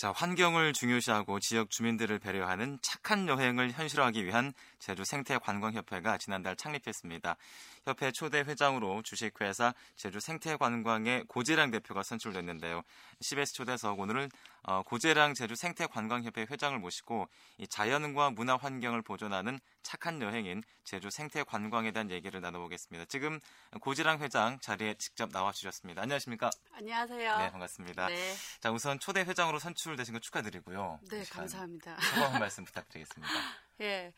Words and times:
자, 0.00 0.12
환경을 0.16 0.72
중요시하고 0.72 1.40
지역 1.40 1.68
주민들을 1.68 2.20
배려하는 2.20 2.78
착한 2.80 3.28
여행을 3.28 3.72
현실화하기 3.72 4.24
위한 4.24 4.54
제주 4.78 5.04
생태관광협회가 5.04 6.16
지난달 6.16 6.56
창립했습니다. 6.56 7.36
협회 7.84 8.10
초대 8.10 8.38
회장으로 8.38 9.02
주식회사 9.02 9.74
제주 9.96 10.18
생태관광의 10.18 11.24
고재랑 11.28 11.70
대표가 11.70 12.02
선출됐는데요. 12.02 12.80
CBS 13.20 13.52
초대석 13.52 14.00
오늘은 14.00 14.30
어, 14.62 14.82
고재랑 14.84 15.34
제주 15.34 15.54
생태관광협회 15.54 16.46
회장을 16.50 16.78
모시고 16.78 17.28
이 17.58 17.68
자연과 17.68 18.30
문화 18.30 18.56
환경을 18.56 19.02
보존하는 19.02 19.60
착한 19.82 20.20
여행인 20.22 20.62
제주 20.84 21.10
생태 21.10 21.42
관광에 21.42 21.92
대한 21.92 22.10
얘기를 22.10 22.40
나눠보겠습니다. 22.40 23.06
지금 23.06 23.40
고재랑 23.80 24.20
회장 24.20 24.58
자리에 24.60 24.94
직접 24.94 25.30
나와주셨습니다. 25.32 26.02
안녕하십니까? 26.02 26.50
안녕하세요. 26.72 27.38
네, 27.38 27.50
반갑습니다. 27.50 28.06
네, 28.08 28.34
자, 28.60 28.70
우선 28.70 28.98
초대 28.98 29.20
회장으로 29.20 29.58
선출되신 29.58 30.14
거 30.14 30.20
축하드리고요. 30.20 31.00
네 31.10 31.24
감사합니다. 31.24 31.96
소감 32.00 32.34
한 32.34 32.40
말씀 32.40 32.64
부탁드리겠습니다. 32.64 33.32
예, 33.82 34.12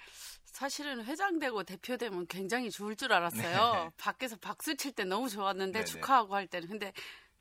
사실은 0.45 1.05
회장되고 1.05 1.63
대표되면 1.63 2.27
굉장히 2.27 2.71
좋을 2.71 2.97
줄 2.97 3.13
알았어요. 3.13 3.85
네. 3.85 3.91
밖에서 3.97 4.37
박수 4.37 4.77
칠 4.77 4.93
때 4.93 5.05
너무 5.05 5.29
좋았는데 5.29 5.73
네네. 5.73 5.85
축하하고 5.85 6.35
할 6.35 6.47
때는 6.49 6.69
근데 6.69 6.93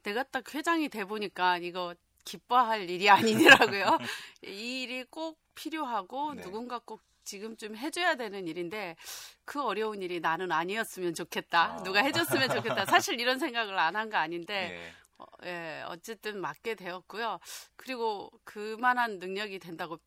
내가 0.03 0.23
딱 0.23 0.53
회장이 0.53 0.89
돼 0.89 1.03
보니까 1.05 1.57
이거 1.57 1.95
기뻐할 2.23 2.89
일이 2.89 3.09
아니더라고요. 3.09 3.97
이 4.45 4.83
일이 4.83 5.03
꼭 5.05 5.39
필요하고 5.55 6.35
네. 6.35 6.41
누군가 6.43 6.79
꼭 6.79 7.01
지금쯤 7.35 7.77
해줘야 7.77 8.15
되는 8.15 8.45
일인데 8.45 8.97
그 9.45 9.61
어려운 9.63 10.01
일이 10.01 10.19
나는 10.19 10.51
아니었으면 10.51 11.13
좋겠다. 11.13 11.75
아. 11.79 11.83
누가 11.83 12.01
해줬으면 12.03 12.49
좋겠다. 12.49 12.85
사실 12.85 13.19
이런 13.21 13.39
생각을 13.39 13.77
안 13.79 13.95
한 13.95 14.09
거 14.09 14.17
아닌데 14.17 14.67
네. 14.69 14.93
어, 15.17 15.25
예, 15.45 15.83
어쨌든 15.87 16.41
맡게 16.41 16.75
되었고요. 16.75 17.39
그리고 17.77 18.29
그만한 18.43 19.19
능력이 19.19 19.59
된다고 19.59 19.97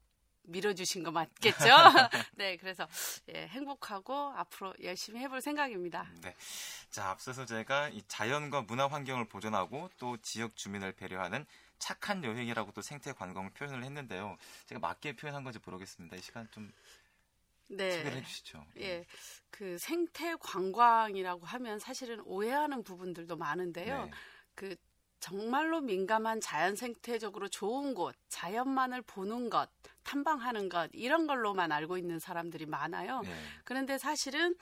밀어주신 0.47 1.03
거 1.05 1.11
맞겠죠? 1.11 1.65
네, 2.37 2.59
그래서 2.59 2.87
예, 3.35 3.47
행복하고 3.47 4.35
앞으로 4.37 4.75
열심히 4.83 5.21
해볼 5.21 5.41
생각입니다. 5.41 6.07
네. 6.21 6.35
자, 6.91 7.09
앞서서 7.09 7.47
제가 7.47 7.89
이 7.89 8.03
자연과 8.09 8.63
문화 8.63 8.87
환경을 8.87 9.27
보존하고 9.29 9.89
또 9.99 10.19
지역 10.19 10.57
주민을 10.57 10.93
배려하는 10.93 11.47
착한 11.79 12.23
여행이라고 12.25 12.73
또 12.73 12.83
생태 12.83 13.13
관광을 13.15 13.51
표현을 13.55 13.85
했는데요. 13.85 14.37
제가 14.67 14.79
맞게 14.81 15.17
표현한 15.17 15.45
건지 15.45 15.59
모르겠습니다. 15.65 16.17
이 16.17 16.21
시간 16.21 16.47
좀 16.51 16.71
소개를 17.77 18.11
네. 18.11 18.17
해주시죠. 18.19 18.65
예, 18.79 19.07
그 19.51 19.79
생태 19.79 20.35
관광이라고 20.37 21.47
하면 21.47 21.79
사실은 21.79 22.21
오해하는 22.25 22.83
부분들도 22.83 23.37
많은데요. 23.37 24.05
네. 24.05 24.11
그 24.55 24.77
정말로 25.21 25.81
민감한 25.81 26.41
자연 26.41 26.77
생태적으로 26.77 27.49
좋은 27.49 27.95
곳, 27.95 28.15
자연만을 28.29 29.01
보는 29.03 29.49
것, 29.49 29.71
탐방하는 30.03 30.69
것 30.69 30.91
이런 30.93 31.27
걸로만 31.27 31.73
알고 31.73 31.97
있는 31.97 32.19
사람들이 32.19 32.67
많아요. 32.67 33.23
네. 33.23 33.35
그런데 33.65 33.97
사실은 33.97 34.55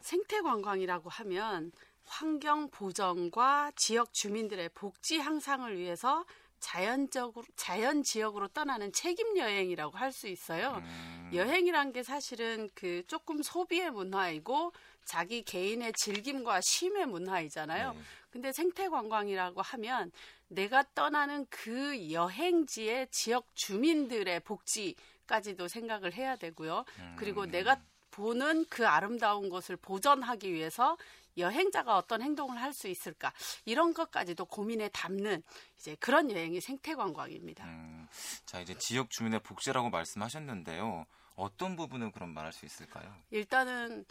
생태 0.00 0.42
관광이라고 0.42 1.08
하면 1.08 1.72
환경 2.04 2.68
보전과 2.68 3.72
지역 3.76 4.12
주민들의 4.12 4.68
복지 4.74 5.18
향상을 5.18 5.78
위해서 5.78 6.26
자연적으로 6.62 7.44
자연 7.56 8.02
지역으로 8.04 8.48
떠나는 8.48 8.92
책임 8.92 9.36
여행이라고 9.36 9.98
할 9.98 10.12
수 10.12 10.28
있어요. 10.28 10.80
음, 10.84 11.30
여행이란 11.34 11.92
게 11.92 12.02
사실은 12.02 12.68
그 12.74 13.02
조금 13.06 13.42
소비의 13.42 13.90
문화이고 13.90 14.72
자기 15.04 15.42
개인의 15.42 15.94
즐김과 15.94 16.60
쉼의 16.62 17.06
문화이잖아요. 17.06 17.92
네. 17.94 17.98
근데 18.30 18.52
생태 18.52 18.88
관광이라고 18.88 19.62
하면 19.62 20.12
내가 20.48 20.84
떠나는 20.94 21.46
그 21.48 22.12
여행지의 22.12 23.08
지역 23.10 23.46
주민들의 23.54 24.40
복지까지도 24.40 25.66
생각을 25.68 26.12
해야 26.12 26.36
되고요. 26.36 26.84
음, 26.98 27.16
그리고 27.18 27.46
내가 27.46 27.80
보는 28.10 28.66
그 28.68 28.86
아름다운 28.86 29.48
것을 29.48 29.76
보전하기 29.76 30.52
위해서 30.52 30.98
여행자가 31.36 31.96
어떤 31.96 32.22
행동을 32.22 32.60
할 32.60 32.72
수 32.72 32.88
있을까 32.88 33.32
이런 33.66 33.92
것까지도 33.92 34.46
고민에 34.46 34.88
담는 34.88 35.42
이제 35.78 35.94
그런 36.00 36.30
여행이 36.30 36.60
생태 36.60 36.94
관광입니다. 36.94 37.64
음, 37.64 38.08
자, 38.46 38.60
이제 38.60 38.74
지역 38.78 39.10
주민의 39.10 39.40
복지라고 39.40 39.90
말씀하셨는데요. 39.90 41.04
어떤 41.36 41.76
부분을 41.76 42.10
그럼 42.12 42.30
말할 42.30 42.52
수 42.52 42.64
있을까요? 42.64 43.14
일단은 43.30 44.06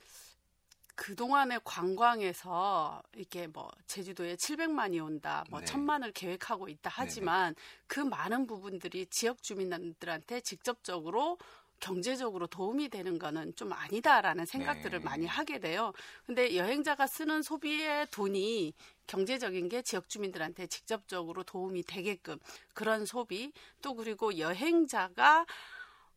그동안의 0.96 1.62
관광에서 1.64 3.02
이렇게 3.14 3.48
뭐 3.48 3.72
제주도에 3.88 4.36
700만이 4.36 5.04
온다, 5.04 5.44
뭐 5.50 5.60
네. 5.60 5.66
천만을 5.66 6.12
계획하고 6.12 6.70
있다 6.70 6.92
하지만 6.94 7.56
그 7.88 8.00
많은 8.00 8.46
부분들이 8.46 9.08
지역 9.08 9.42
주민들한테 9.42 10.42
직접적으로 10.42 11.40
경제적으로 11.81 12.47
도움이 12.47 12.88
되는 12.88 13.19
거는 13.19 13.53
좀 13.56 13.74
아니다라는 13.74 14.46
생각들을 14.46 15.00
네. 15.00 15.03
많이 15.03 15.25
하게 15.25 15.59
돼요. 15.59 15.92
근데 16.25 16.56
여행자가 16.56 17.08
쓰는 17.08 17.42
소비의 17.42 18.08
돈이 18.12 18.74
경제적인 19.08 19.68
게 19.68 19.81
지역 19.81 20.08
주민들한테 20.08 20.68
직접적으로 20.68 21.44
도움이 21.44 21.84
되게끔 21.84 22.38
그런 22.74 23.06
소비 23.06 23.52
또 23.81 23.96
그리고 23.96 24.38
여행자가 24.38 25.46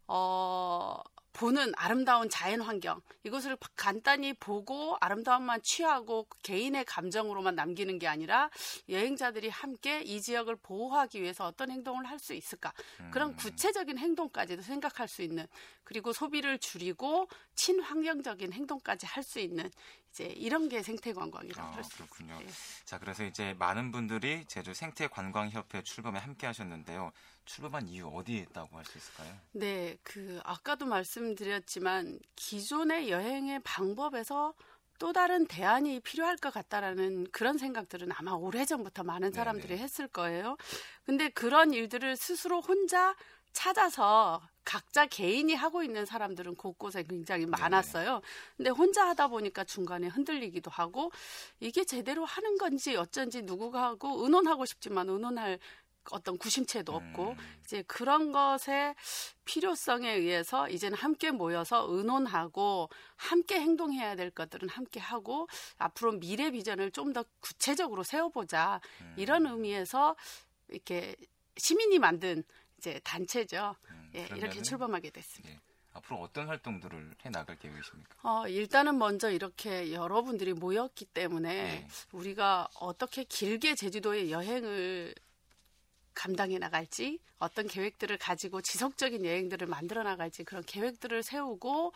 어 0.07 1.01
보는 1.35 1.73
아름다운 1.77 2.29
자연 2.31 2.61
환경. 2.63 3.03
이것을 3.25 3.57
간단히 3.77 4.33
보고 4.33 4.97
아름다움만 5.01 5.63
취하고 5.63 6.27
개인의 6.43 6.85
감정으로만 6.85 7.57
남기는 7.57 7.99
게 7.99 8.07
아니라 8.07 8.49
여행자들이 8.89 9.49
함께 9.51 10.01
이 10.03 10.23
지역을 10.23 10.57
보호하기 10.57 11.21
위해서 11.21 11.45
어떤 11.45 11.71
행동을 11.71 12.07
할 12.07 12.15
수 12.21 12.33
있을까? 12.33 12.73
그런 13.11 13.31
음, 13.31 13.37
구체적인 13.37 13.99
행동까지도 13.99 14.63
생각할 14.63 15.09
수 15.09 15.21
있는 15.23 15.47
그리고 15.83 16.13
소비를 16.13 16.59
줄이고 16.59 17.29
친환경적인 17.57 18.53
행동까지 18.53 19.07
할 19.07 19.25
수 19.25 19.41
있는 19.41 19.69
이제 20.15 20.27
이런 20.27 20.69
게 20.69 20.81
생태 20.81 21.13
관광이라고 21.13 21.61
아, 21.69 21.73
할수 21.75 21.97
그렇군요. 21.97 22.35
있어요. 22.41 22.85
자, 22.85 22.99
그래서 23.01 23.25
이제 23.25 23.53
많은 23.59 23.91
분들이 23.91 24.45
제주 24.47 24.73
생태 24.73 25.09
관광 25.09 25.51
협회 25.51 25.83
출범에 25.83 26.21
함께 26.21 26.47
하셨는데요. 26.47 27.11
출범한 27.45 27.89
이유 27.89 28.07
어디에 28.07 28.39
있다고 28.43 28.77
할 28.79 28.85
수 28.85 28.97
있을까요? 28.97 29.37
네, 29.53 29.99
그 30.05 30.41
아까도 30.45 30.87
말씀드렸지만 30.87 32.21
기존의 32.37 33.11
여행의 33.11 33.61
방법에서 33.65 34.55
또 35.01 35.13
다른 35.13 35.47
대안이 35.49 35.99
필요할 35.99 36.37
것 36.37 36.55
같다라는 36.55 37.27
그런 37.33 37.59
생각들은 37.59 38.11
아마 38.15 38.31
오래전부터 38.35 39.03
많은 39.03 39.33
사람들이 39.33 39.71
네네. 39.71 39.83
했을 39.83 40.07
거예요. 40.07 40.57
근데 41.05 41.29
그런 41.29 41.73
일들을 41.73 42.17
스스로 42.17 42.61
혼자 42.61 43.17
찾아서 43.55 44.43
각자 44.65 45.07
개인이 45.07 45.55
하고 45.55 45.83
있는 45.83 46.05
사람들은 46.05 46.57
곳곳에 46.57 47.03
굉장히 47.05 47.47
많았어요. 47.47 48.21
근데 48.57 48.71
혼자 48.71 49.07
하다 49.09 49.29
보니까 49.29 49.65
중간에 49.65 50.09
흔들리기도 50.09 50.71
하고 50.71 51.11
이게 51.61 51.85
제대로 51.85 52.25
하는 52.25 52.59
건지 52.59 52.97
어쩐지 52.97 53.43
누구가 53.43 53.85
하고 53.85 54.23
의논하고 54.25 54.67
싶지만 54.67 55.09
의논할 55.09 55.59
어떤 56.11 56.37
구심체도 56.37 56.93
없고 56.93 57.31
음, 57.31 57.37
이제 57.65 57.83
그런 57.87 58.31
것의 58.31 58.95
필요성에 59.47 60.13
의해서 60.13 60.69
이제는 60.69 60.99
함께 60.99 61.31
모여서 61.31 61.87
의논하고 61.89 62.91
함께 63.17 63.59
행동해야 63.59 64.15
될 64.15 64.31
것들은 64.31 64.69
함께 64.69 65.01
하고 65.01 65.49
앞으로 65.79 66.13
미래 66.19 66.51
비전을 66.51 66.91
좀 66.91 67.15
더 67.15 67.25
구체적으로 67.41 68.03
세워보자. 68.03 68.81
음, 69.01 69.15
이런 69.17 69.47
의미에서 69.47 70.17
이렇게 70.69 71.17
시민이 71.57 72.01
만든 72.01 72.43
이제 72.85 73.01
단체죠. 73.03 73.75
음, 73.91 74.11
예, 74.15 74.29
이렇게 74.37 74.61
출범하게 74.61 75.09
됐습니다. 75.09 75.55
예, 75.55 75.61
앞으로 75.95 76.21
어떤 76.21 76.49
활동들을 76.49 77.15
해 77.25 77.31
나갈 77.31 77.59
계획이십니까? 77.59 78.17
어, 78.23 78.47
일단은 78.47 78.99
먼저 78.99 79.31
이렇게 79.31 79.93
여러분들이 79.93 80.53
모였기 80.53 81.07
때문에 81.07 81.63
네. 81.63 81.89
우리가 82.13 82.69
어떻게 82.79 83.25
길게 83.25 83.75
제주도의 83.75 84.31
여행을 84.31 85.15
감당해 86.13 86.59
나갈지 86.59 87.19
어떤 87.39 87.67
계획들을 87.67 88.19
가지고 88.19 88.61
지속적인 88.61 89.25
여행들을 89.25 89.67
만들어 89.67 90.03
나갈지 90.03 90.45
그런 90.45 90.63
계획들을 90.63 91.23
세우고 91.23 91.93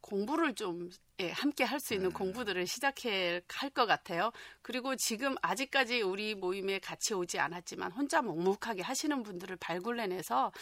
공부를 0.00 0.54
좀 0.54 0.90
예, 1.20 1.30
함께 1.30 1.64
할 1.64 1.80
수 1.80 1.94
있는 1.94 2.08
음. 2.08 2.12
공부들을 2.12 2.66
시작해 2.66 3.42
할 3.48 3.70
것 3.70 3.86
같아요. 3.86 4.32
그리고 4.62 4.96
지금 4.96 5.36
아직까지 5.42 6.02
우리 6.02 6.34
모임에 6.34 6.78
같이 6.78 7.14
오지 7.14 7.38
않았지만 7.38 7.92
혼자 7.92 8.22
묵묵하게 8.22 8.82
하시는 8.82 9.22
분들을 9.22 9.56
발굴해내서 9.56 10.52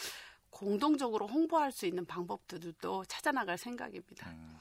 공동적으로 0.49 1.27
홍보할 1.27 1.71
수 1.71 1.85
있는 1.85 2.05
방법들도 2.05 3.05
찾아나갈 3.05 3.57
생각입니다. 3.57 4.29
음, 4.29 4.59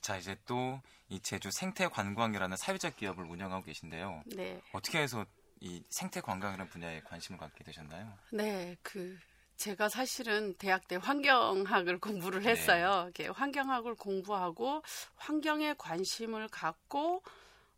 자, 0.00 0.16
이제 0.16 0.36
또 0.46 0.80
이 1.10 1.20
제주 1.20 1.50
생태 1.50 1.88
관광이라는 1.88 2.56
사회적 2.56 2.96
기업을 2.96 3.24
운영하고 3.24 3.64
계신데요. 3.64 4.24
네. 4.36 4.60
어떻게 4.72 5.00
해서 5.00 5.24
이 5.60 5.82
생태 5.88 6.20
관광이라는 6.20 6.68
분야에 6.68 7.00
관심을 7.00 7.38
갖게 7.38 7.64
되셨나요? 7.64 8.12
네, 8.32 8.76
그 8.82 9.18
제가 9.58 9.88
사실은 9.88 10.54
대학 10.54 10.86
때 10.86 10.96
환경학을 10.96 11.98
공부를 12.00 12.42
네. 12.42 12.50
했어요. 12.50 13.02
이렇게 13.04 13.26
환경학을 13.26 13.96
공부하고 13.96 14.82
환경에 15.16 15.74
관심을 15.76 16.48
갖고 16.48 17.22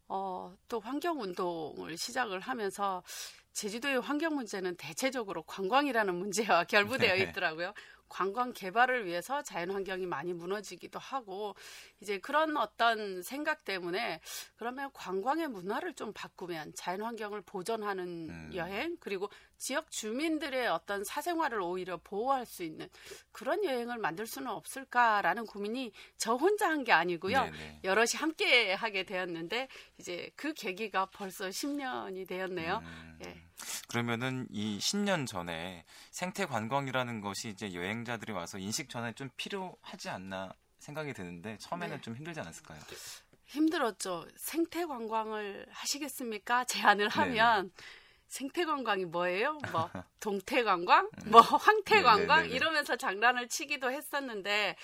어, 0.06 0.54
또 0.68 0.80
환경 0.80 1.20
운동을 1.20 1.96
시작을 1.96 2.40
하면서 2.40 3.02
제주도의 3.52 4.00
환경 4.00 4.34
문제는 4.34 4.76
대체적으로 4.76 5.42
관광이라는 5.44 6.14
문제와 6.14 6.64
결부되어 7.08 7.16
네. 7.16 7.22
있더라고요. 7.22 7.72
관광 8.08 8.52
개발을 8.52 9.06
위해서 9.06 9.40
자연 9.40 9.70
환경이 9.70 10.04
많이 10.04 10.34
무너지기도 10.34 10.98
하고 10.98 11.54
이제 12.00 12.18
그런 12.18 12.56
어떤 12.56 13.22
생각 13.22 13.64
때문에 13.64 14.20
그러면 14.56 14.90
관광의 14.92 15.48
문화를 15.48 15.94
좀 15.94 16.12
바꾸면 16.12 16.74
자연 16.74 17.02
환경을 17.02 17.42
보존하는 17.42 18.28
음. 18.28 18.50
여행 18.54 18.96
그리고 18.98 19.30
지역 19.60 19.90
주민들의 19.90 20.66
어떤 20.68 21.04
사생활을 21.04 21.60
오히려 21.60 21.98
보호할 21.98 22.46
수 22.46 22.62
있는 22.64 22.88
그런 23.30 23.62
여행을 23.62 23.98
만들 23.98 24.26
수는 24.26 24.48
없을까라는 24.50 25.44
고민이 25.46 25.92
저 26.16 26.34
혼자 26.34 26.68
한 26.70 26.80
게 26.80 26.92
아니고요. 26.92 27.42
네네. 27.44 27.80
여럿이 27.84 28.12
함께 28.16 28.72
하게 28.72 29.02
되었는데 29.04 29.68
이제 29.98 30.30
그 30.34 30.54
계기가 30.54 31.10
벌써 31.10 31.48
10년이 31.48 32.26
되었네요. 32.26 32.78
음, 32.82 33.18
예. 33.26 33.36
그러면은 33.88 34.46
이 34.50 34.78
10년 34.78 35.26
전에 35.26 35.84
생태 36.10 36.46
관광이라는 36.46 37.20
것이 37.20 37.50
이제 37.50 37.74
여행자들이 37.74 38.32
와서 38.32 38.56
인식 38.56 38.88
전환이 38.88 39.12
좀 39.14 39.28
필요하지 39.36 40.08
않나 40.08 40.54
생각이 40.78 41.12
드는데 41.12 41.58
처음에는 41.58 41.96
네. 41.96 42.00
좀 42.00 42.16
힘들지 42.16 42.40
않았을까요? 42.40 42.80
힘들었죠. 43.44 44.26
생태 44.36 44.86
관광을 44.86 45.66
하시겠습니까? 45.70 46.64
제안을 46.64 47.10
하면 47.10 47.70
생태 48.30 48.64
관광이 48.64 49.04
뭐예요? 49.06 49.58
뭐 49.72 49.90
동태 50.20 50.62
관광, 50.62 51.10
뭐 51.26 51.40
황태 51.40 52.00
관광 52.02 52.38
음. 52.38 52.42
네네네네. 52.44 52.54
이러면서 52.56 52.96
장난을 52.96 53.48
치기도 53.48 53.90
했었는데 53.90 54.76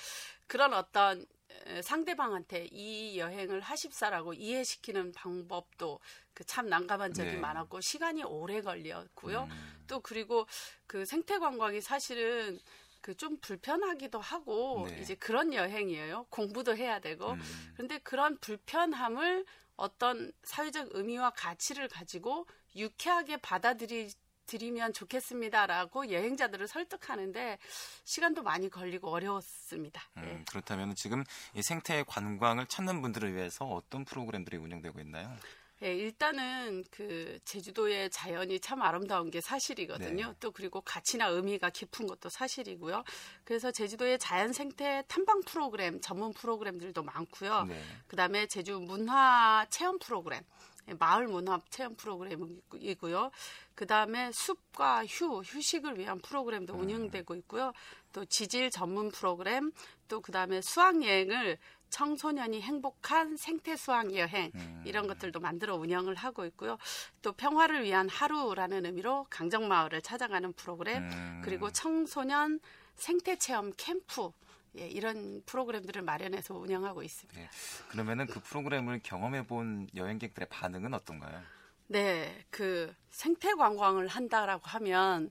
그런 0.48 0.75
어떤 0.75 1.25
에, 1.66 1.81
상대방한테 1.81 2.69
이 2.72 3.19
여행을 3.19 3.60
하십사라고 3.60 4.34
이해시키는 4.34 5.12
방법도 5.12 6.00
그 6.34 6.44
참 6.44 6.66
난감한 6.69 7.14
적이 7.14 7.31
네. 7.32 7.37
많았고 7.38 7.81
시간이 7.81 8.22
오래 8.25 8.60
걸렸고요. 8.60 9.44
음, 9.50 9.84
또 9.87 10.00
그리고 10.00 10.46
그 10.87 11.06
생태 11.06 11.38
관광이 11.38 11.81
사실은 11.81 12.58
그 13.00 13.14
좀 13.14 13.38
불편하기도 13.38 14.19
하고 14.19 14.87
네. 14.90 14.99
이제 15.00 15.14
그런 15.14 15.54
여행이에요. 15.54 16.26
공부도 16.28 16.76
해야 16.76 16.99
되고. 16.99 17.31
음, 17.31 17.72
그런데 17.75 17.99
그런 17.99 18.37
불편함을 18.38 19.46
어떤 19.76 20.32
사회적 20.42 20.88
의미와 20.90 21.31
가치를 21.31 21.87
가지고 21.88 22.46
유쾌하게 22.76 23.38
받아들이 23.38 24.11
드리면 24.46 24.93
좋겠습니다라고 24.93 26.11
여행자들을 26.11 26.69
설득하는데 26.69 27.58
시간도 28.05 28.43
많이 28.43 28.70
걸리고 28.70 29.11
어려웠습니다. 29.11 30.00
음, 30.19 30.25
예. 30.25 30.44
그렇다면 30.49 30.94
지금 30.94 31.25
이 31.55 31.62
생태 31.62 32.05
관광을 32.05 32.67
찾는 32.67 33.02
분들을 33.02 33.34
위해서 33.34 33.64
어떤 33.64 34.05
프로그램들이 34.05 34.56
운영되고 34.56 35.00
있나요? 35.00 35.37
예, 35.82 35.94
일단은 35.94 36.84
그 36.90 37.38
제주도의 37.44 38.08
자연이 38.08 38.61
참 38.61 38.81
아름다운 38.81 39.31
게 39.31 39.43
사실이거든요. 39.43 40.28
네. 40.28 40.34
또 40.40 40.50
그리고 40.50 40.81
가치나 40.81 41.26
의미가 41.26 41.69
깊은 41.69 42.06
것도 42.06 42.31
사실이고요. 42.31 43.05
그래서 43.44 43.70
제주도의 43.70 44.19
자연 44.19 44.55
생태 44.55 45.05
탐방 45.06 45.43
프로그램 45.43 46.00
전문 46.00 46.32
프로그램들도 46.32 47.02
많고요. 47.02 47.64
네. 47.64 47.82
그다음에 48.06 48.46
제주 48.46 48.81
문화 48.81 49.67
체험 49.69 49.99
프로그램, 49.99 50.40
예, 50.40 50.75
마을 50.99 51.27
문화 51.27 51.61
체험 51.71 51.94
프로그램이고요. 51.97 53.31
그 53.75 53.87
다음에 53.87 54.31
숲과 54.33 55.06
휴, 55.06 55.41
휴식을 55.41 55.99
위한 55.99 56.19
프로그램도 56.21 56.75
음. 56.75 56.81
운영되고 56.81 57.35
있고요. 57.37 57.73
또 58.12 58.25
지질 58.25 58.71
전문 58.71 59.11
프로그램, 59.11 59.73
또 60.09 60.21
그 60.21 60.33
다음에 60.33 60.61
수학 60.61 61.03
여행을 61.03 61.59
청소년이 61.91 62.61
행복한 62.62 63.37
생태 63.37 63.77
수학 63.77 64.15
여행 64.15 64.50
음. 64.55 64.83
이런 64.85 65.06
것들도 65.06 65.41
만들어 65.41 65.77
운영을 65.77 66.15
하고 66.15 66.44
있고요. 66.47 66.79
또 67.23 67.33
평화를 67.33 67.85
위한 67.85 68.09
하루라는 68.09 68.87
의미로 68.87 69.27
강정마을을 69.31 70.03
찾아가는 70.03 70.53
프로그램, 70.55 71.05
음, 71.05 71.43
그리고 71.44 71.71
청소년 71.71 72.61
생태 72.97 73.37
체험 73.37 73.73
캠프 73.77 74.31
예, 74.78 74.87
이런 74.88 75.43
프로그램들을 75.46 76.02
마련해서 76.02 76.55
운영하고 76.55 77.02
있습니다. 77.02 77.40
네. 77.40 77.49
그러면은 77.88 78.26
그 78.26 78.40
프로그램을 78.40 79.00
경험해 79.02 79.46
본 79.46 79.88
여행객들의 79.94 80.49
반응은 80.49 80.93
어떤가요? 80.94 81.43
네, 81.88 82.44
그 82.50 82.94
생태 83.11 83.55
관광을 83.55 84.08
한다라고 84.08 84.62
하면 84.67 85.31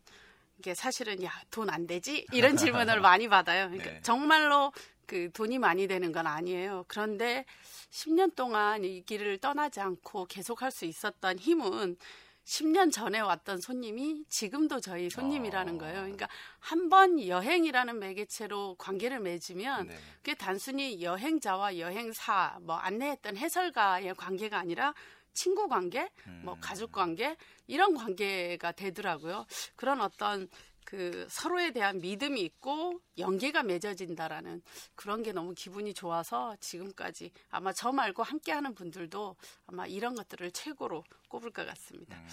이게 0.57 0.73
사실은 0.73 1.21
야 1.23 1.31
돈 1.51 1.69
안 1.69 1.85
되지 1.87 2.25
이런 2.31 2.55
질문을 2.57 2.99
많이 3.01 3.27
받아요. 3.27 3.67
그러니까 3.69 3.91
네. 3.91 4.01
정말로 4.01 4.71
그 5.05 5.29
돈이 5.33 5.59
많이 5.59 5.87
되는 5.87 6.11
건 6.11 6.25
아니에요. 6.27 6.85
그런데 6.87 7.45
10년 7.91 8.35
동안 8.35 8.83
이 8.83 9.01
길을 9.03 9.37
떠나지 9.37 9.79
않고 9.79 10.25
계속할 10.25 10.71
수 10.71 10.85
있었던 10.85 11.37
힘은 11.39 11.97
10년 12.45 12.91
전에 12.91 13.19
왔던 13.19 13.59
손님이 13.59 14.23
지금도 14.29 14.79
저희 14.79 15.09
손님이라는 15.09 15.75
어. 15.75 15.77
거예요. 15.79 15.95
그러니까 16.01 16.27
한 16.59 16.89
번 16.89 17.19
여행이라는 17.19 17.97
매개체로 17.99 18.75
관계를 18.75 19.19
맺으면 19.19 19.87
네. 19.87 19.97
그게 20.17 20.35
단순히 20.35 21.01
여행자와 21.01 21.79
여행사, 21.79 22.57
뭐 22.61 22.75
안내했던 22.75 23.37
해설가의 23.37 24.13
관계가 24.15 24.59
아니라 24.59 24.93
친구 25.33 25.67
관계, 25.67 26.09
뭐 26.43 26.53
음. 26.53 26.59
가족 26.61 26.91
관계 26.91 27.35
이런 27.67 27.95
관계가 27.95 28.71
되더라고요. 28.73 29.45
그런 29.75 29.99
어떤 29.99 30.47
그 30.85 31.27
서로에 31.29 31.71
대한 31.71 31.99
믿음이 31.99 32.39
있고 32.41 33.01
연계가 33.17 33.63
맺어진다라는 33.63 34.61
그런 34.95 35.23
게 35.23 35.33
너무 35.33 35.53
기분이 35.53 35.93
좋아서 35.93 36.55
지금까지 36.59 37.31
아마 37.49 37.73
저 37.73 37.91
말고 37.91 38.23
함께하는 38.23 38.75
분들도 38.75 39.35
아마 39.67 39.87
이런 39.87 40.15
것들을 40.15 40.51
최고로 40.51 41.03
꼽을 41.27 41.51
것 41.51 41.65
같습니다. 41.65 42.15
음. 42.15 42.27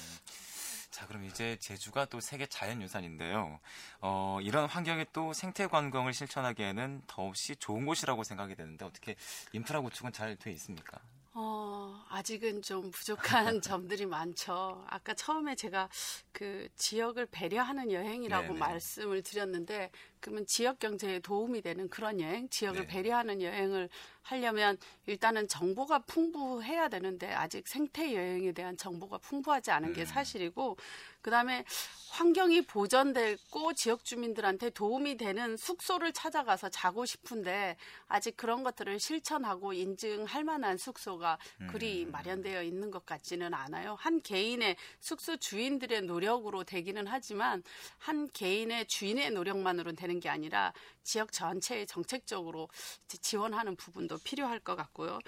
자, 0.90 1.06
그럼 1.06 1.24
이제 1.24 1.56
제주가 1.58 2.04
또 2.04 2.20
세계 2.20 2.44
자연유산인데요. 2.44 3.58
어, 4.02 4.38
이런 4.42 4.68
환경에 4.68 5.06
또 5.14 5.32
생태 5.32 5.66
관광을 5.66 6.12
실천하기에는 6.12 7.02
더없이 7.06 7.56
좋은 7.56 7.86
곳이라고 7.86 8.22
생각이 8.24 8.54
되는데 8.54 8.84
어떻게 8.84 9.16
인프라 9.52 9.80
구축은 9.80 10.12
잘 10.12 10.36
돼 10.36 10.52
있습니까? 10.52 11.00
어, 11.34 12.04
아직은 12.10 12.60
좀 12.62 12.90
부족한 12.90 13.60
점들이 13.62 14.04
많죠. 14.06 14.84
아까 14.88 15.14
처음에 15.14 15.54
제가 15.54 15.88
그 16.32 16.68
지역을 16.76 17.26
배려하는 17.30 17.90
여행이라고 17.90 18.54
네네. 18.54 18.58
말씀을 18.58 19.22
드렸는데, 19.22 19.90
그러면 20.22 20.46
지역 20.46 20.78
경제에 20.78 21.18
도움이 21.18 21.60
되는 21.62 21.88
그런 21.90 22.20
여행, 22.20 22.48
지역을 22.48 22.82
네. 22.82 22.86
배려하는 22.86 23.42
여행을 23.42 23.88
하려면 24.22 24.78
일단은 25.06 25.48
정보가 25.48 26.04
풍부해야 26.06 26.88
되는데, 26.88 27.30
아직 27.32 27.66
생태 27.66 28.14
여행에 28.14 28.52
대한 28.52 28.76
정보가 28.76 29.18
풍부하지 29.18 29.72
않은 29.72 29.92
게 29.92 30.02
음. 30.02 30.06
사실이고, 30.06 30.76
그 31.22 31.30
다음에 31.30 31.64
환경이 32.10 32.62
보존되고 32.62 33.72
지역 33.72 34.04
주민들한테 34.04 34.68
도움이 34.70 35.16
되는 35.16 35.56
숙소를 35.56 36.12
찾아가서 36.12 36.68
자고 36.68 37.06
싶은데 37.06 37.76
아직 38.06 38.36
그런 38.36 38.62
것들을 38.62 39.00
실천하고 39.00 39.72
인증할 39.72 40.44
만한 40.44 40.76
숙소가 40.76 41.38
그리 41.70 42.04
음. 42.04 42.10
마련되어 42.10 42.64
있는 42.64 42.90
것 42.90 43.06
같지는 43.06 43.54
않아요. 43.54 43.96
한 43.98 44.20
개인의 44.20 44.76
숙소 45.00 45.38
주인들의 45.38 46.02
노력으로 46.02 46.64
되기는 46.64 47.06
하지만 47.06 47.62
한 47.96 48.28
개인의 48.30 48.86
주인의 48.88 49.30
노력만으로는 49.30 49.96
되는 49.96 50.11
게 50.20 50.28
아니라 50.28 50.72
지역 51.02 51.32
전체의 51.32 51.86
정책적으로 51.86 52.68
지원하는 53.08 53.76
부분도 53.76 54.18
필요할 54.18 54.60
것 54.60 54.76
같고요. 54.76 55.18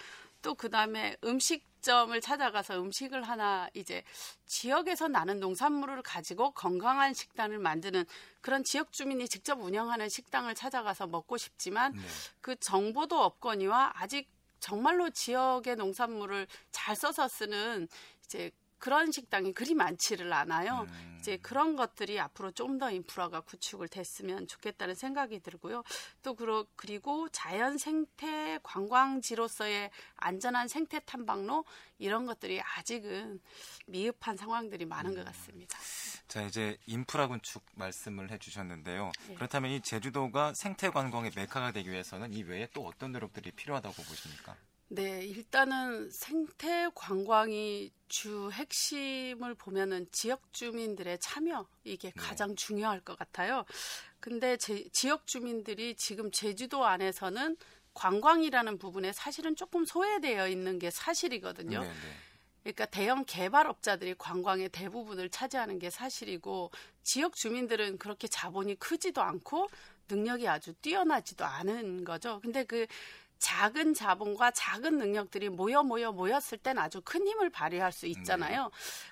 또 0.45 0.55
그다음에 0.55 1.17
음식점을 1.25 2.21
찾아가서 2.21 2.79
음식을 2.79 3.23
하나 3.23 3.69
이제 3.73 4.05
지역에서 4.45 5.09
나는 5.09 5.41
농산물을 5.41 6.03
가지고 6.03 6.50
건강한 6.50 7.14
식단을 7.14 7.59
만드는 7.59 8.05
그런 8.43 8.62
지역 8.62 8.93
주민이 8.93 9.26
직접 9.29 9.59
운영하는 9.59 10.11
식당을 10.11 10.55
찾아가서 10.55 11.07
먹고 11.07 11.38
싶지만 11.38 11.93
네. 11.95 12.03
그 12.43 12.57
정보도 12.57 13.23
없거니와 13.23 13.93
아직 13.97 14.29
정말로 14.61 15.09
지역의 15.09 15.76
농산물을 15.76 16.47
잘 16.71 16.95
써서 16.95 17.26
쓰는 17.26 17.88
이제 18.25 18.50
그런 18.85 19.11
식당이 19.11 19.55
그리 19.55 19.73
많지를 19.73 20.31
않아요. 20.31 20.87
음. 20.87 21.17
이제 21.19 21.38
그런 21.38 21.75
것들이 21.75 22.21
앞으로 22.21 22.50
좀 22.50 22.75
더 22.79 22.91
인프라가 22.91 23.41
구축을 23.41 23.88
됐으면 23.88 24.47
좋겠다는 24.47 24.95
생각이 24.95 25.41
들고요. 25.41 25.83
또 26.23 26.35
그러, 26.35 26.67
그리고 26.76 27.26
자연 27.31 27.79
생태 27.79 28.59
관광지로서의 28.62 29.91
안전한 30.17 30.69
생태 30.69 31.00
탐방로 31.00 31.64
이런 31.99 32.26
것들이 32.26 32.61
아직은 32.61 33.41
미흡한 33.87 34.37
상황들이 34.37 34.85
많은 34.85 35.12
음. 35.12 35.17
것 35.17 35.25
같습니다. 35.25 35.79
자, 36.29 36.43
이제 36.43 36.76
인프라 36.85 37.26
건축 37.26 37.64
말씀을 37.76 38.31
해주셨는데요. 38.33 39.12
네. 39.29 39.35
그렇다면 39.37 39.71
이 39.71 39.81
제주도가 39.81 40.53
생태 40.55 40.91
관광의 40.91 41.31
메카가 41.35 41.73
되기 41.73 41.91
위해서는 41.91 42.35
이 42.35 42.43
외에 42.43 42.69
또 42.75 42.87
어떤 42.87 43.12
노력들이 43.12 43.50
필요하다고 43.53 43.95
보십니까? 43.95 44.55
네, 44.88 45.25
일단은 45.25 46.11
생태 46.11 46.88
관광이 46.95 47.91
주 48.09 48.50
핵심을 48.53 49.55
보면은 49.55 50.07
지역 50.12 50.53
주민들의 50.53 51.19
참여 51.19 51.67
이게 51.85 52.11
네. 52.11 52.14
가장 52.17 52.55
중요할 52.55 53.00
것 53.00 53.19
같아요. 53.19 53.64
근데 54.21 54.57
제, 54.57 54.88
지역 54.93 55.26
주민들이 55.26 55.95
지금 55.97 56.31
제주도 56.31 56.85
안에서는 56.85 57.57
관광이라는 57.95 58.79
부분에 58.79 59.12
사실은 59.12 59.57
조금 59.57 59.85
소외되어 59.85 60.49
있는 60.49 60.79
게 60.79 60.91
사실이거든요. 60.91 61.81
네, 61.81 61.87
네. 61.87 61.95
그러니까 62.62 62.87
대형 62.87 63.25
개발업자들이 63.26 64.14
관광의 64.17 64.71
대부분을 64.71 65.29
차지하는 65.29 65.79
게 65.79 65.91
사실이고 65.91 66.71
지역 67.03 67.35
주민들은 67.35 67.99
그렇게 67.99 68.26
자본이 68.26 68.76
크지도 68.76 69.21
않고 69.21 69.69
능력이 70.09 70.49
아주 70.49 70.73
뛰어나지도 70.75 71.45
않은 71.45 72.05
거죠. 72.05 72.41
근데 72.43 72.64
그 72.64 72.87
작은 73.38 73.95
자본과 73.95 74.53
작은 74.53 74.99
능력들이 74.99 75.49
모여 75.49 75.83
모여 75.83 76.12
모였을 76.12 76.59
땐 76.59 76.79
아주 76.79 77.00
큰 77.05 77.26
힘을 77.26 77.50
발휘할 77.50 77.93
수 77.93 78.07
있잖아요. 78.07 78.64
네. 78.64 78.71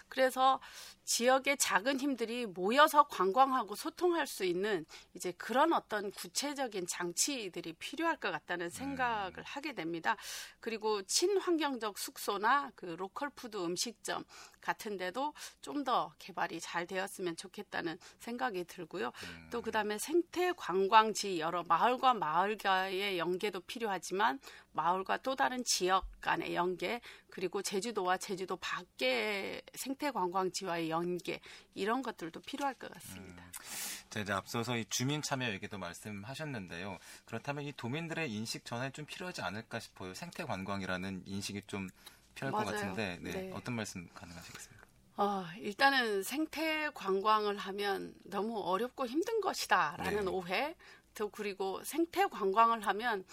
그래서 0.08 0.60
지역의 1.04 1.56
작은 1.56 2.00
힘들이 2.00 2.46
모여서 2.46 3.04
관광하고 3.04 3.74
소통할 3.74 4.26
수 4.26 4.44
있는 4.44 4.84
이제 5.14 5.32
그런 5.32 5.72
어떤 5.72 6.10
구체적인 6.12 6.86
장치들이 6.86 7.74
필요할 7.74 8.16
것 8.16 8.30
같다는 8.30 8.70
생각을 8.70 9.38
음. 9.38 9.42
하게 9.44 9.74
됩니다. 9.74 10.16
그리고 10.60 11.02
친환경적 11.02 11.98
숙소나 11.98 12.70
그 12.74 12.86
로컬 12.86 13.30
푸드 13.30 13.56
음식점 13.56 14.24
같은 14.62 14.96
데도 14.96 15.34
좀 15.60 15.82
더 15.84 16.12
개발이 16.18 16.60
잘 16.60 16.86
되었으면 16.86 17.36
좋겠다는 17.36 17.98
생각이 18.20 18.64
들고요. 18.64 19.08
음. 19.08 19.48
또 19.50 19.62
그다음에 19.62 19.98
생태 19.98 20.52
관광지 20.52 21.40
여러 21.40 21.62
마을과 21.64 22.14
마을과의 22.14 23.18
연계도 23.18 23.60
필요하지만 23.60 24.38
마을과 24.72 25.18
또 25.18 25.34
다른 25.34 25.64
지역 25.64 26.06
간의 26.20 26.54
연계 26.54 27.00
그리고 27.30 27.62
제주도와 27.62 28.16
제주도 28.16 28.56
밖의 28.56 29.62
생태 29.74 30.10
관광지와의 30.10 30.90
연계 30.90 31.40
이런 31.74 32.02
것들도 32.02 32.40
필요할 32.40 32.74
것 32.74 32.92
같습니다. 32.92 33.42
음, 33.42 34.20
이제 34.20 34.32
앞서서 34.32 34.76
이 34.76 34.84
주민 34.88 35.22
참여 35.22 35.50
얘기도 35.50 35.78
말씀하셨는데요. 35.78 36.98
그렇다면 37.24 37.64
이 37.64 37.72
도민들의 37.72 38.30
인식 38.30 38.64
전환이 38.64 38.92
좀 38.92 39.06
필요하지 39.06 39.42
않을까 39.42 39.80
싶어요. 39.80 40.14
생태 40.14 40.44
관광이라는 40.44 41.22
인식이 41.26 41.62
좀 41.66 41.88
필요할 42.34 42.52
맞아요. 42.52 42.66
것 42.66 42.72
같은데 42.76 43.18
네, 43.20 43.32
네. 43.32 43.50
어떤 43.54 43.74
말씀 43.76 44.08
가능하시겠습니까? 44.14 44.86
어, 45.16 45.44
일단은 45.58 46.22
생태 46.22 46.90
관광을 46.94 47.56
하면 47.56 48.14
너무 48.24 48.58
어렵고 48.60 49.06
힘든 49.06 49.40
것이다라는 49.40 50.24
네. 50.24 50.30
오해, 50.30 50.74
또 51.14 51.28
그리고 51.28 51.82
생태 51.84 52.26
관광을 52.26 52.86
하면 52.86 53.24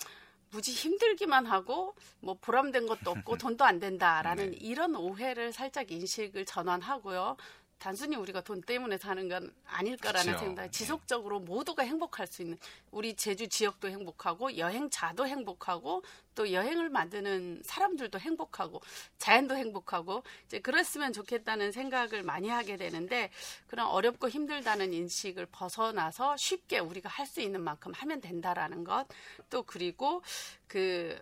무지 0.51 0.71
힘들기만 0.73 1.45
하고 1.45 1.95
뭐 2.19 2.37
보람된 2.41 2.87
것도 2.87 3.11
없고 3.11 3.37
돈도 3.37 3.63
안 3.63 3.79
된다라는 3.79 4.51
네. 4.51 4.57
이런 4.59 4.95
오해를 4.95 5.53
살짝 5.53 5.91
인식을 5.91 6.45
전환하고요. 6.45 7.37
단순히 7.79 8.17
우리가 8.17 8.41
돈 8.41 8.61
때문에 8.61 8.97
사는 8.97 9.27
건 9.29 9.53
아닐까라는 9.65 10.25
그렇죠. 10.33 10.45
생각. 10.45 10.63
네. 10.63 10.71
지속적으로 10.71 11.39
모두가 11.39 11.83
행복할 11.83 12.27
수 12.27 12.41
있는 12.41 12.57
우리 12.91 13.15
제주 13.15 13.47
지역도 13.47 13.87
행복하고 13.87 14.57
여행자도 14.57 15.25
행복하고 15.25 16.03
또 16.35 16.51
여행을 16.51 16.89
만드는 16.89 17.61
사람들도 17.63 18.19
행복하고 18.19 18.81
자연도 19.17 19.55
행복하고 19.55 20.23
이제 20.45 20.59
그랬으면 20.59 21.13
좋겠다는 21.13 21.71
생각을 21.71 22.21
많이 22.23 22.49
하게 22.49 22.75
되는데 22.75 23.31
그런 23.67 23.87
어렵고 23.87 24.27
힘들다는 24.29 24.93
인식을 24.93 25.47
벗어나서 25.47 26.35
쉽게 26.37 26.79
우리가 26.79 27.07
할 27.09 27.29
수 27.29 27.41
있는 27.41 27.61
만큼 27.61 27.93
하면 27.93 28.21
된다라는 28.21 28.83
것. 28.83 29.05
또 29.51 29.61
그리고 29.61 30.23
그 30.67 31.21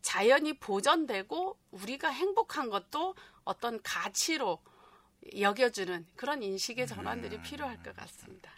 자연이 0.00 0.54
보존되고 0.54 1.58
우리가 1.70 2.08
행복한 2.08 2.70
것도 2.70 3.14
어떤 3.44 3.82
가치로 3.82 4.58
여겨주는 5.38 6.06
그런 6.16 6.42
인식의 6.42 6.86
전환들이 6.86 7.36
음. 7.36 7.42
필요할 7.42 7.82
것 7.82 7.96
같습니다. 7.96 8.50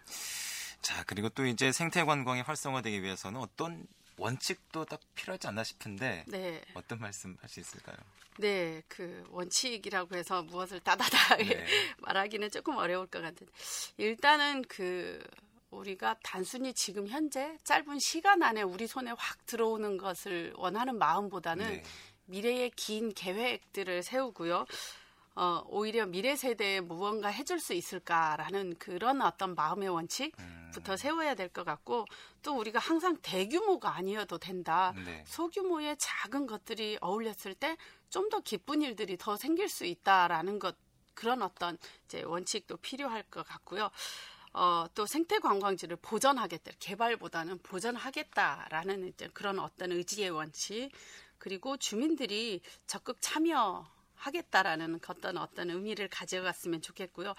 자, 0.82 1.02
그리고 1.04 1.28
또 1.28 1.46
이제 1.46 1.72
생태 1.72 2.04
관광이 2.04 2.42
활성화되기 2.42 3.02
위해서는 3.02 3.40
어떤 3.40 3.86
원칙도 4.18 4.84
딱 4.86 5.00
필요하지 5.14 5.46
않나 5.48 5.62
싶은데 5.64 6.24
네. 6.28 6.62
어떤 6.74 6.98
말씀 6.98 7.36
할 7.40 7.48
수 7.48 7.60
있을까요? 7.60 7.96
네, 8.38 8.82
그 8.88 9.24
원칙이라고 9.30 10.14
해서 10.14 10.42
무엇을 10.42 10.80
다다다 10.80 11.36
네. 11.36 11.66
말하기는 11.98 12.50
조금 12.50 12.76
어려울 12.76 13.06
것 13.06 13.22
같은데 13.22 13.50
일단은 13.96 14.62
그 14.68 15.22
우리가 15.70 16.16
단순히 16.22 16.72
지금 16.72 17.08
현재 17.08 17.56
짧은 17.64 17.98
시간 17.98 18.42
안에 18.42 18.62
우리 18.62 18.86
손에 18.86 19.12
확 19.16 19.44
들어오는 19.46 19.96
것을 19.96 20.52
원하는 20.56 20.98
마음보다는 20.98 21.66
네. 21.66 21.82
미래의 22.26 22.70
긴 22.76 23.12
계획들을 23.12 24.02
세우고요. 24.02 24.66
어, 25.36 25.62
오히려 25.68 26.06
미래 26.06 26.34
세대에 26.34 26.80
무언가 26.80 27.28
해줄 27.28 27.60
수 27.60 27.74
있을까라는 27.74 28.76
그런 28.78 29.20
어떤 29.22 29.54
마음의 29.54 29.88
원칙부터 29.90 30.92
음. 30.92 30.96
세워야 30.96 31.34
될 31.34 31.50
것 31.50 31.64
같고 31.64 32.06
또 32.42 32.56
우리가 32.58 32.78
항상 32.78 33.16
대규모가 33.22 33.94
아니어도 33.94 34.38
된다. 34.38 34.92
네. 35.04 35.22
소규모의 35.26 35.96
작은 35.98 36.46
것들이 36.46 36.98
어울렸을 37.00 37.54
때 37.54 37.76
좀 38.10 38.28
더 38.30 38.40
기쁜 38.40 38.82
일들이 38.82 39.16
더 39.18 39.36
생길 39.36 39.68
수 39.68 39.84
있다라는 39.84 40.58
것 40.58 40.76
그런 41.14 41.42
어떤 41.42 41.76
이제 42.06 42.22
원칙도 42.22 42.78
필요할 42.78 43.24
것 43.24 43.46
같고요. 43.46 43.90
어, 44.52 44.86
또 44.94 45.06
생태 45.06 45.38
관광지를 45.38 45.96
보전하겠다. 45.96 46.72
개발보다는 46.78 47.58
보전하겠다라는 47.58 49.08
이제 49.08 49.28
그런 49.34 49.58
어떤 49.58 49.92
의지의 49.92 50.30
원칙 50.30 50.90
그리고 51.38 51.76
주민들이 51.76 52.62
적극 52.86 53.18
참여 53.20 53.86
하겠다라는 54.16 55.00
어떤 55.06 55.36
어떤 55.38 55.70
의미를 55.70 56.08
가져갔으면 56.08 56.82
좋겠고요. 56.82 57.34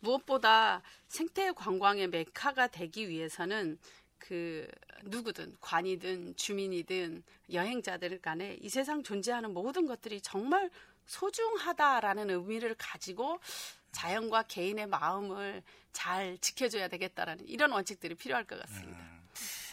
무엇보다 0.00 0.82
생태 1.08 1.52
관광의 1.52 2.08
메카가 2.08 2.68
되기 2.68 3.08
위해서는 3.08 3.78
그 4.18 4.68
누구든 5.04 5.56
관이든 5.60 6.36
주민이든 6.36 7.22
여행자들 7.52 8.20
간에 8.20 8.56
이 8.60 8.68
세상 8.68 9.02
존재하는 9.02 9.52
모든 9.52 9.86
것들이 9.86 10.20
정말 10.20 10.70
소중하다라는 11.06 12.30
의미를 12.30 12.74
가지고 12.78 13.40
자연과 13.90 14.44
개인의 14.44 14.86
마음을 14.86 15.62
잘 15.92 16.38
지켜줘야 16.38 16.88
되겠다라는 16.88 17.48
이런 17.48 17.72
원칙들이 17.72 18.14
필요할 18.14 18.44
것 18.44 18.60
같습니다. 18.62 18.98
음. 18.98 19.22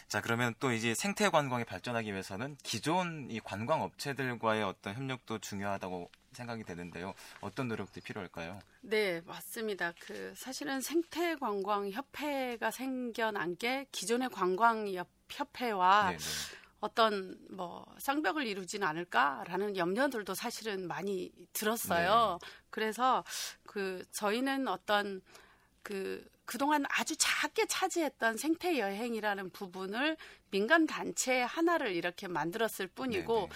자, 0.10 0.22
그러면 0.22 0.56
또 0.60 0.72
이제 0.72 0.96
생태 0.96 1.30
관광이 1.30 1.66
발전하기 1.66 2.12
위해서는 2.12 2.58
기존 2.63 3.28
이 3.30 3.39
관광 3.39 3.84
업체들과의 3.84 4.63
어떤 4.63 4.96
협력도 4.96 5.38
중요하다고 5.38 6.10
생각이 6.31 6.63
되는데요. 6.63 7.13
어떤 7.41 7.67
노력들이 7.67 8.03
필요할까요? 8.03 8.59
네, 8.81 9.21
맞습니다. 9.21 9.93
그 10.00 10.33
사실은 10.36 10.81
생태 10.81 11.36
관광 11.36 11.89
협회가 11.89 12.71
생겨난 12.71 13.57
게 13.57 13.86
기존의 13.91 14.29
관광 14.29 14.88
협회와 15.29 16.09
네네. 16.12 16.19
어떤 16.79 17.38
뭐 17.50 17.86
쌍벽을 17.98 18.48
이루지는 18.48 18.88
않을까라는 18.88 19.75
염려들도 19.75 20.33
사실은 20.33 20.88
많이 20.88 21.31
들었어요. 21.53 22.39
네. 22.41 22.48
그래서 22.69 23.24
그 23.63 24.03
저희는 24.12 24.67
어떤 24.67 25.21
그 25.83 26.25
그동안 26.45 26.83
아주 26.89 27.15
작게 27.15 27.67
차지했던 27.67 28.38
생태 28.38 28.79
여행이라는 28.79 29.51
부분을 29.51 30.17
민간 30.50 30.88
단체 30.88 31.41
하나를 31.41 31.91
이렇게 31.91 32.27
만들었을 32.27 32.88
뿐이고 32.88 33.41
네네. 33.41 33.50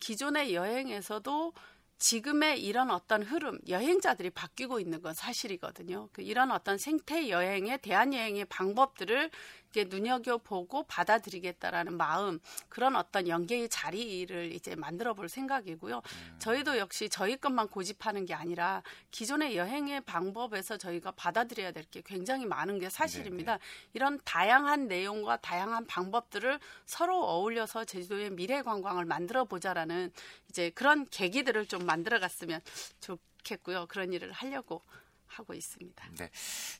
기존의 0.00 0.54
여행에서도 0.54 1.52
지금의 2.00 2.64
이런 2.64 2.90
어떤 2.90 3.22
흐름, 3.22 3.58
여행자들이 3.68 4.30
바뀌고 4.30 4.80
있는 4.80 5.02
건 5.02 5.12
사실이거든요. 5.14 6.08
그 6.12 6.22
이런 6.22 6.50
어떤 6.50 6.78
생태 6.78 7.28
여행의 7.28 7.78
대한 7.82 8.14
여행의 8.14 8.46
방법들을 8.46 9.30
이제 9.70 9.84
눈여겨보고 9.84 10.84
받아들이겠다라는 10.84 11.96
마음 11.96 12.40
그런 12.68 12.96
어떤 12.96 13.28
연계의 13.28 13.68
자리를 13.68 14.52
이제 14.52 14.74
만들어 14.74 15.14
볼 15.14 15.28
생각이고요. 15.28 15.96
음. 15.98 16.36
저희도 16.38 16.78
역시 16.78 17.08
저희 17.08 17.36
것만 17.36 17.68
고집하는 17.68 18.24
게 18.24 18.34
아니라 18.34 18.82
기존의 19.10 19.56
여행의 19.56 20.02
방법에서 20.02 20.76
저희가 20.76 21.10
받아들여야 21.12 21.72
될 21.72 21.90
게 21.90 22.02
굉장히 22.04 22.46
많은 22.46 22.78
게 22.78 22.88
사실입니다. 22.88 23.52
네네. 23.58 23.64
이런 23.94 24.20
다양한 24.24 24.86
내용과 24.86 25.38
다양한 25.38 25.86
방법들을 25.86 26.60
서로 26.86 27.24
어울려서 27.24 27.84
제주도의 27.84 28.30
미래 28.30 28.62
관광을 28.62 29.04
만들어 29.06 29.44
보자라는 29.44 30.12
이제 30.48 30.70
그런 30.70 31.04
계기들을 31.06 31.66
좀 31.66 31.84
만들어 31.84 32.20
갔으면 32.20 32.60
좋겠고요. 33.00 33.86
그런 33.88 34.12
일을 34.12 34.30
하려고 34.32 34.82
하고 35.30 35.54
있습니다. 35.54 36.08
네. 36.18 36.30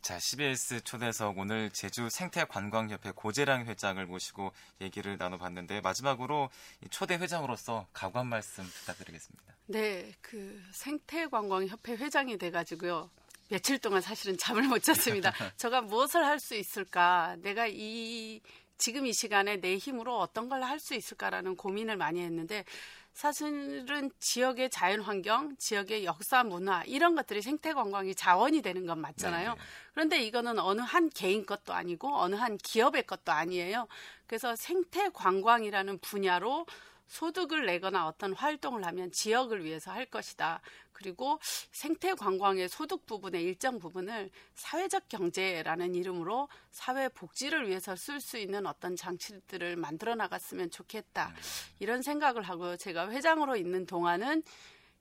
자, 0.03 0.19
CBS 0.19 0.83
초대석 0.85 1.39
오늘 1.39 1.71
제주 1.71 2.09
생태관광협회 2.11 3.13
고재랑 3.13 3.67
회장을 3.67 4.05
모시고 4.07 4.53
얘기를 4.81 5.17
나눠봤는데 5.17 5.81
마지막으로 5.81 6.51
초대 6.91 7.15
회장으로서 7.15 7.87
각오 7.93 8.19
한 8.19 8.27
말씀 8.27 8.65
부탁드리겠습니다. 8.65 9.55
네, 9.67 10.13
그 10.21 10.61
생태관광협회 10.73 11.93
회장이 11.97 12.39
돼가지고요. 12.39 13.11
며칠 13.49 13.79
동안 13.79 14.01
사실은 14.01 14.37
잠을 14.39 14.63
못 14.65 14.83
잤습니다. 14.83 15.33
제가 15.57 15.81
무엇을 15.83 16.25
할 16.25 16.39
수 16.41 16.55
있을까? 16.55 17.37
내가 17.41 17.67
이 17.69 18.41
지금 18.81 19.07
이 19.07 19.13
시간에 19.13 19.59
내 19.61 19.77
힘으로 19.77 20.19
어떤 20.19 20.49
걸 20.49 20.63
할 20.65 20.81
수 20.81 20.95
있을까라는 20.95 21.57
고민을 21.57 21.97
많이 21.97 22.21
했는데 22.23 22.65
사실은 23.13 24.11
지역의 24.19 24.71
자연 24.71 25.01
환경, 25.03 25.57
지역의 25.59 26.05
역사 26.05 26.43
문화 26.45 26.83
이런 26.85 27.15
것들이 27.17 27.43
생태 27.43 27.75
관광이 27.75 28.15
자원이 28.15 28.63
되는 28.63 28.87
건 28.87 29.01
맞잖아요. 29.01 29.55
네. 29.55 29.61
그런데 29.95 30.23
이거는 30.23 30.59
어느 30.59 30.81
한 30.81 31.11
개인 31.11 31.45
것도 31.47 31.73
아니고 31.75 32.15
어느 32.17 32.37
한 32.37 32.57
기업의 32.59 33.05
것도 33.05 33.33
아니에요. 33.33 33.89
그래서 34.27 34.57
생태 34.57 35.11
관광이라는 35.11 35.99
분야로 36.01 36.67
소득을 37.11 37.67
내거나 37.67 38.07
어떤 38.07 38.33
활동을 38.33 38.87
하면 38.87 39.11
지역을 39.11 39.65
위해서 39.65 39.91
할 39.91 40.07
것이다. 40.07 40.61
그리고 40.93 41.41
생태 41.73 42.15
관광의 42.15 42.69
소득 42.69 43.05
부분의 43.07 43.43
일정 43.43 43.79
부분을 43.79 44.31
사회적 44.55 45.09
경제라는 45.09 45.95
이름으로 45.95 46.49
사회 46.71 47.09
복지를 47.09 47.69
위해서 47.69 47.97
쓸 47.97 48.21
수 48.21 48.39
있는 48.39 48.65
어떤 48.67 48.95
장치들을 48.95 49.77
만들어 49.77 50.15
나갔으면 50.15 50.71
좋겠다. 50.71 51.35
이런 51.81 52.03
생각을 52.03 52.43
하고 52.43 52.77
제가 52.77 53.11
회장으로 53.11 53.57
있는 53.57 53.87
동안은 53.87 54.43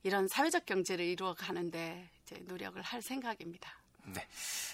이런 0.01 0.27
사회적 0.27 0.65
경제를 0.65 1.05
이루어 1.05 1.35
가는데 1.35 2.09
이제 2.23 2.37
노력을 2.47 2.81
할 2.81 3.01
생각입니다. 3.01 3.71
네. 4.13 4.27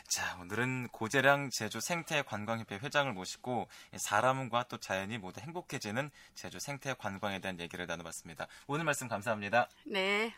자, 0.07 0.37
오늘은 0.39 0.89
고재량 0.89 1.49
제주 1.49 1.81
생태 1.81 2.21
관광협회 2.21 2.75
회장을 2.77 3.11
모시고 3.11 3.67
사람과 3.97 4.63
또 4.63 4.77
자연이 4.77 5.17
모두 5.17 5.41
행복해지는 5.41 6.09
제주 6.35 6.59
생태 6.59 6.93
관광에 6.93 7.39
대한 7.39 7.59
얘기를 7.59 7.85
나눠봤습니다. 7.85 8.47
오늘 8.67 8.85
말씀 8.85 9.07
감사합니다. 9.07 9.67
네. 9.85 10.33